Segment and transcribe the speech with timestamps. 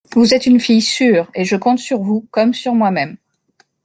[0.15, 3.17] Vous êtes une fille sûre et je compte sur vous comme sur moi-même…